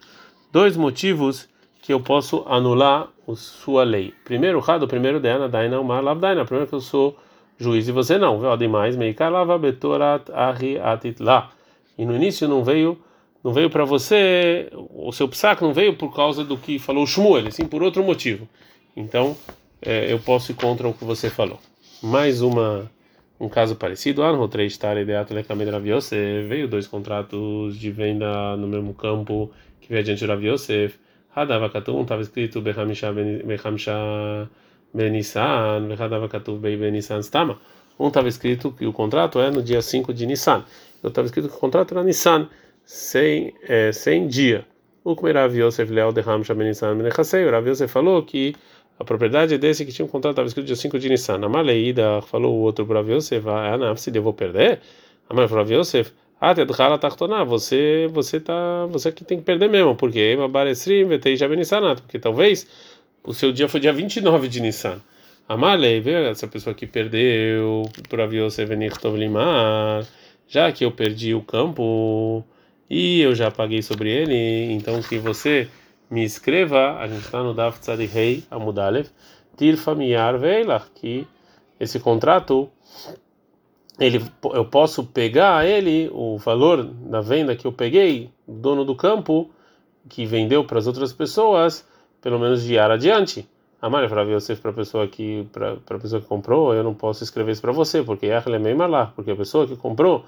dois 0.52 0.76
motivos 0.76 1.48
que 1.86 1.92
eu 1.92 2.00
posso 2.00 2.44
anular 2.48 3.08
a 3.28 3.36
sua 3.36 3.84
lei. 3.84 4.12
Primeiro, 4.24 4.58
Rado, 4.58 4.88
primeiro 4.88 5.20
Dena, 5.20 5.48
Daina, 5.48 5.80
Umar, 5.80 6.02
Lavdaina. 6.02 6.44
Primeiro 6.44 6.68
que 6.68 6.74
eu 6.74 6.80
sou 6.80 7.16
juiz 7.58 7.88
e 7.88 7.92
você 7.92 8.18
não. 8.18 8.40
Viu? 8.40 8.56
Demais, 8.56 8.96
Meikalava, 8.96 9.58
Betorat, 9.58 10.30
Ahi, 10.32 10.78
Atitla. 10.78 11.50
E 11.98 12.04
no 12.04 12.14
início 12.14 12.48
não 12.48 12.62
veio 12.62 12.98
não 13.44 13.52
veio 13.52 13.70
para 13.70 13.84
você, 13.84 14.68
o 14.92 15.12
seu 15.12 15.28
psaco 15.28 15.64
não 15.64 15.72
veio 15.72 15.94
por 15.94 16.12
causa 16.12 16.42
do 16.42 16.58
que 16.58 16.80
falou 16.80 17.04
o 17.04 17.06
Shmuel, 17.06 17.52
sim 17.52 17.64
por 17.64 17.80
outro 17.80 18.02
motivo. 18.02 18.48
Então, 18.96 19.36
é, 19.80 20.12
eu 20.12 20.18
posso 20.18 20.50
ir 20.50 20.56
contra 20.56 20.88
o 20.88 20.92
que 20.92 21.04
você 21.04 21.30
falou 21.30 21.60
mais 22.02 22.40
uma 22.40 22.90
um 23.38 23.48
caso 23.48 23.76
parecido. 23.76 24.22
Ideato 24.22 25.34
Rav 25.34 25.86
Yosef 25.86 26.48
veio 26.48 26.68
dois 26.68 26.86
contratos 26.86 27.78
de 27.78 27.90
venda 27.90 28.56
no 28.56 28.66
mesmo 28.66 28.94
campo 28.94 29.50
que 29.80 29.88
veio 29.88 30.00
adiante 30.00 30.24
do 30.24 30.28
Rav 30.28 30.42
Yosef. 30.42 30.98
Hadava 31.34 31.68
Katum 31.68 32.02
estava 32.02 32.22
escrito 32.22 32.62
Behamisha 32.62 33.12
Benissan, 34.92 35.88
Hadava 35.98 36.28
Katum 36.28 36.58
Benissan 36.58 37.20
Stama. 37.22 37.58
Um 37.98 38.08
estava 38.08 38.28
escrito 38.28 38.72
que 38.72 38.86
o 38.86 38.92
contrato 38.92 39.40
é 39.40 39.50
no 39.50 39.62
dia 39.62 39.80
5 39.80 40.12
de 40.12 40.26
Nissan. 40.26 40.64
Eu 41.02 41.08
estava 41.08 41.26
escrito 41.26 41.48
que 41.48 41.56
o 41.56 41.58
contrato 41.58 41.94
era 41.94 42.02
Nissan, 42.02 42.48
sem, 42.84 43.54
é, 43.62 43.90
sem 43.92 44.26
dia. 44.26 44.66
O 45.02 45.16
que 45.16 45.32
Rav 45.32 45.56
Yosef 45.56 45.90
Leal 45.90 46.12
de 46.12 46.20
Hamsha 46.20 46.54
Benissan 46.54 46.94
Menechasei. 46.94 47.46
O 47.46 47.50
Rav 47.50 47.66
Yosef 47.66 47.90
falou 47.92 48.22
que 48.22 48.54
a 48.98 49.04
propriedade 49.04 49.54
é 49.54 49.58
desse 49.58 49.84
que 49.84 49.92
tinha 49.92 50.04
um 50.04 50.08
contrato, 50.08 50.32
estava 50.32 50.48
escrito 50.48 50.66
dia 50.66 50.76
5 50.76 50.98
de 50.98 51.08
Nissan. 51.08 51.44
A 51.44 51.48
Maleida 51.48 52.20
falou 52.22 52.54
o 52.54 52.60
outro 52.60 52.86
para 52.86 53.00
Yosef, 53.00 53.46
ah, 53.48 53.96
se 53.96 54.14
eu 54.14 54.22
vou 54.22 54.32
perder? 54.32 54.80
A 55.28 55.34
mãe 55.34 55.48
falou, 55.48 55.66
Yosef, 55.66 56.12
ah, 56.40 56.54
Tedhala 56.54 56.98
Tartoná, 56.98 57.44
você, 57.44 58.08
você 58.12 58.38
tá, 58.38 58.86
você 58.86 59.10
que 59.10 59.24
tem 59.24 59.38
que 59.38 59.44
perder 59.44 59.68
mesmo, 59.70 59.96
porque 59.96 60.36
Mabaresrim, 60.36 61.04
Vetei 61.04 61.36
já 61.36 61.48
Nissanat, 61.48 62.02
porque 62.02 62.18
talvez 62.18 62.66
o 63.26 63.34
seu 63.34 63.52
dia 63.52 63.68
foi 63.68 63.80
dia 63.80 63.92
29 63.92 64.48
de 64.48 64.60
Nissan. 64.60 65.02
A 65.48 65.56
Malei, 65.56 66.02
essa 66.30 66.46
pessoa 66.46 66.74
que 66.74 66.86
perdeu 66.86 67.82
para 68.08 68.26
Limar, 69.16 70.06
já 70.48 70.70
que 70.72 70.84
eu 70.84 70.92
perdi 70.92 71.34
o 71.34 71.42
campo 71.42 72.44
e 72.88 73.20
eu 73.20 73.34
já 73.34 73.50
paguei 73.50 73.82
sobre 73.82 74.10
ele, 74.10 74.72
então 74.72 75.02
que 75.02 75.18
você 75.18 75.68
me 76.08 76.24
escreva, 76.24 76.98
a 76.98 77.06
gente 77.08 77.24
está 77.24 77.42
no 77.42 77.52
Daf 77.52 77.80
Tzadihei 77.80 78.44
Amudalev, 78.50 79.08
Tirfa 79.56 79.94
Miyar 79.94 80.38
Veilach, 80.38 80.86
que 80.94 81.26
esse 81.80 81.98
contrato, 81.98 82.70
ele, 83.98 84.24
eu 84.52 84.64
posso 84.64 85.04
pegar 85.04 85.66
ele, 85.66 86.08
o 86.12 86.38
valor 86.38 86.84
da 86.84 87.20
venda 87.20 87.56
que 87.56 87.66
eu 87.66 87.72
peguei, 87.72 88.30
dono 88.46 88.84
do 88.84 88.94
campo, 88.94 89.50
que 90.08 90.24
vendeu 90.24 90.64
para 90.64 90.78
as 90.78 90.86
outras 90.86 91.12
pessoas, 91.12 91.84
pelo 92.26 92.40
menos 92.40 92.64
de 92.64 92.76
ar 92.76 92.90
adiante. 92.90 93.48
A 93.80 93.88
Maria 93.88 94.08
para 94.08 94.22
Yosef 94.22 94.60
para 94.60 94.72
a 94.72 94.74
pessoa 94.74 95.06
que 95.06 95.46
para 95.52 95.74
a 95.74 95.98
pessoa 96.00 96.20
que 96.20 96.26
comprou, 96.26 96.74
eu 96.74 96.82
não 96.82 96.92
posso 96.92 97.22
escrever 97.22 97.52
isso 97.52 97.62
para 97.62 97.70
você, 97.70 98.02
porque 98.02 98.26
é 98.26 98.42
lá, 98.88 99.12
porque 99.14 99.30
a 99.30 99.36
pessoa 99.36 99.64
que 99.64 99.76
comprou 99.76 100.24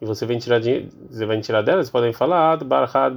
e 0.00 0.06
você 0.06 0.24
vem 0.26 0.38
tirar 0.38 0.60
dinheiro, 0.60 0.90
você 1.10 1.26
vai 1.26 1.40
tirar 1.40 1.62
dela, 1.62 1.78
vocês 1.78 1.90
podem 1.90 2.12
falar 2.12 2.52
Ad 2.52 2.64
Barhad 2.64 3.16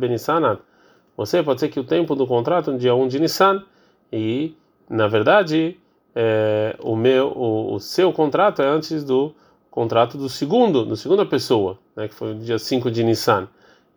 você 1.15 1.43
pode 1.43 1.59
ser 1.59 1.69
que 1.69 1.79
o 1.79 1.83
tempo 1.83 2.15
do 2.15 2.25
contrato 2.25 2.71
no 2.71 2.79
dia 2.79 2.95
1 2.95 3.07
de 3.07 3.19
Nissan 3.19 3.63
e 4.11 4.55
na 4.89 5.07
verdade 5.07 5.77
é, 6.15 6.75
o 6.79 6.95
meu, 6.95 7.27
o, 7.27 7.75
o, 7.75 7.79
seu 7.79 8.11
contrato 8.11 8.63
é 8.63 8.67
antes 8.67 9.03
do 9.03 9.31
contrato 9.69 10.17
do 10.17 10.27
segundo, 10.27 10.83
do 10.83 10.95
segunda 10.95 11.23
pessoa, 11.23 11.77
né, 11.95 12.07
que 12.07 12.15
foi 12.15 12.31
o 12.31 12.35
dia 12.39 12.57
5 12.57 12.89
de 12.89 13.03
Nissan. 13.03 13.47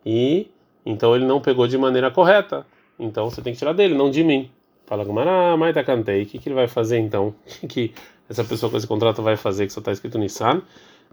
E 0.05 0.47
então 0.85 1.15
ele 1.15 1.25
não 1.25 1.41
pegou 1.41 1.67
de 1.67 1.75
maneira 1.75 2.11
correta. 2.11 2.67
Então 3.01 3.29
você 3.29 3.41
tem 3.41 3.51
que 3.51 3.59
tirar 3.59 3.73
dele, 3.73 3.95
não 3.95 4.11
de 4.11 4.23
mim. 4.23 4.49
Fala 4.85 5.05
com 5.05 5.17
ah, 5.19 5.57
mas 5.57 5.73
tá 5.73 5.83
cantei. 5.83 6.23
O 6.23 6.25
que, 6.25 6.37
que 6.37 6.49
ele 6.49 6.55
vai 6.55 6.67
fazer 6.67 6.99
então? 6.99 7.33
O 7.63 7.65
que 7.67 7.93
essa 8.29 8.43
pessoa 8.43 8.69
com 8.69 8.77
esse 8.77 8.87
contrato 8.87 9.21
vai 9.21 9.35
fazer 9.35 9.65
que 9.65 9.73
só 9.73 9.79
está 9.79 9.91
escrito 9.91 10.19
Nissan? 10.19 10.61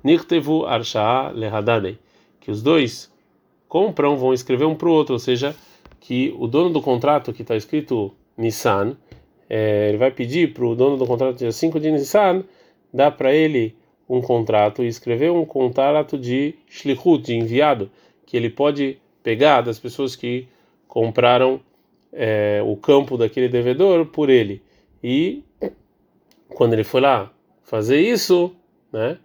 Niktevu 0.04 0.66
Arsha 0.66 1.30
Lehadadei. 1.30 1.98
Que 2.40 2.50
os 2.50 2.62
dois 2.62 3.10
compram, 3.68 4.16
vão 4.16 4.32
escrever 4.34 4.64
um 4.64 4.74
para 4.74 4.88
o 4.88 4.92
outro, 4.92 5.14
ou 5.14 5.18
seja, 5.18 5.54
que 6.00 6.34
o 6.38 6.46
dono 6.46 6.70
do 6.70 6.80
contrato 6.80 7.32
que 7.32 7.42
está 7.42 7.56
escrito 7.56 8.14
Nissan, 8.36 8.96
é, 9.48 9.88
ele 9.88 9.98
vai 9.98 10.10
pedir 10.10 10.52
para 10.52 10.64
o 10.64 10.74
dono 10.74 10.96
do 10.96 11.06
contrato 11.06 11.36
dia 11.36 11.52
5 11.52 11.80
de 11.80 11.90
Nissan, 11.90 12.44
dar 12.92 13.12
para 13.12 13.32
ele 13.32 13.76
um 14.08 14.20
contrato 14.20 14.82
e 14.82 14.88
escrever 14.88 15.30
um 15.30 15.44
contrato 15.44 16.16
de 16.16 16.54
shlichut, 16.68 17.24
de 17.24 17.34
enviado, 17.34 17.90
que 18.24 18.36
ele 18.36 18.48
pode 18.48 18.98
pegar 19.22 19.60
das 19.60 19.78
pessoas 19.78 20.16
que 20.16 20.48
compraram 20.86 21.60
é, 22.12 22.60
o 22.64 22.76
campo 22.76 23.16
daquele 23.16 23.48
devedor 23.48 24.06
por 24.06 24.30
ele. 24.30 24.62
E 25.02 25.42
quando 26.48 26.72
ele 26.72 26.84
for 26.84 27.02
lá 27.02 27.32
fazer 27.62 28.00
isso, 28.00 28.54
né, 28.92 29.18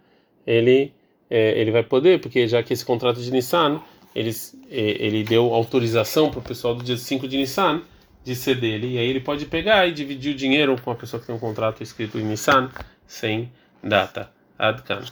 ele, 0.46 0.92
é, 1.30 1.58
ele 1.60 1.70
vai 1.70 1.82
poder, 1.82 2.20
porque 2.20 2.46
já 2.46 2.62
que 2.62 2.72
esse 2.72 2.84
contrato 2.84 3.20
de 3.20 3.30
Nissan 3.30 3.80
eles, 4.14 4.56
ele 4.70 5.24
deu 5.24 5.52
autorização 5.52 6.30
para 6.30 6.38
o 6.38 6.42
pessoal 6.42 6.74
do 6.74 6.84
dia 6.84 6.96
5 6.96 7.26
de 7.26 7.36
Nissan 7.36 7.82
de 8.22 8.34
ser 8.34 8.58
dele, 8.58 8.94
e 8.94 8.98
aí 8.98 9.08
ele 9.08 9.20
pode 9.20 9.44
pegar 9.44 9.86
e 9.86 9.92
dividir 9.92 10.32
o 10.32 10.36
dinheiro 10.36 10.80
com 10.80 10.90
a 10.90 10.94
pessoa 10.94 11.20
que 11.20 11.26
tem 11.26 11.34
um 11.34 11.38
contrato 11.38 11.82
escrito 11.82 12.18
em 12.18 12.22
Nissan 12.22 12.70
sem 13.06 13.52
data. 13.82 14.30
Adkan. 14.58 15.02